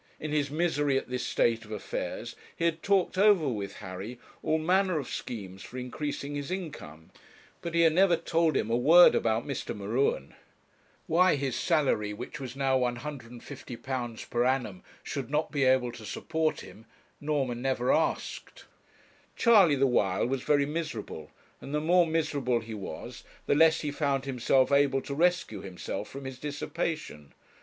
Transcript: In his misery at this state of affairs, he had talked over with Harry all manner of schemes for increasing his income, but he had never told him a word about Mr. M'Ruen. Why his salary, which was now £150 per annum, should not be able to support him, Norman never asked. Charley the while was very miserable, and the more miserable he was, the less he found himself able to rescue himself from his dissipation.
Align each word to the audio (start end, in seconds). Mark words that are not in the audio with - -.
In 0.19 0.31
his 0.31 0.49
misery 0.49 0.97
at 0.97 1.09
this 1.11 1.23
state 1.23 1.63
of 1.63 1.71
affairs, 1.71 2.35
he 2.55 2.65
had 2.65 2.81
talked 2.81 3.19
over 3.19 3.47
with 3.47 3.75
Harry 3.85 4.17
all 4.41 4.57
manner 4.57 4.97
of 4.97 5.07
schemes 5.07 5.61
for 5.61 5.77
increasing 5.77 6.33
his 6.33 6.49
income, 6.49 7.11
but 7.61 7.75
he 7.75 7.81
had 7.81 7.93
never 7.93 8.17
told 8.17 8.57
him 8.57 8.71
a 8.71 8.75
word 8.75 9.13
about 9.13 9.45
Mr. 9.45 9.77
M'Ruen. 9.77 10.33
Why 11.05 11.35
his 11.35 11.55
salary, 11.55 12.13
which 12.15 12.39
was 12.39 12.55
now 12.55 12.79
£150 12.79 14.27
per 14.31 14.43
annum, 14.43 14.81
should 15.03 15.29
not 15.29 15.51
be 15.51 15.65
able 15.65 15.91
to 15.91 16.03
support 16.03 16.61
him, 16.61 16.87
Norman 17.19 17.61
never 17.61 17.93
asked. 17.93 18.65
Charley 19.35 19.75
the 19.75 19.85
while 19.85 20.25
was 20.25 20.41
very 20.41 20.65
miserable, 20.65 21.29
and 21.61 21.75
the 21.75 21.79
more 21.79 22.07
miserable 22.07 22.61
he 22.61 22.73
was, 22.73 23.23
the 23.45 23.53
less 23.53 23.81
he 23.81 23.91
found 23.91 24.25
himself 24.25 24.71
able 24.71 25.03
to 25.03 25.13
rescue 25.13 25.61
himself 25.61 26.09
from 26.09 26.25
his 26.25 26.39
dissipation. 26.39 27.33